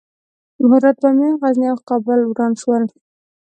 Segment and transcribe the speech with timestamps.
[0.71, 2.83] هرات، بامیان، غزني او کابل وران شول.